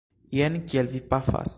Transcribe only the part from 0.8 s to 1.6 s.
vi pafas!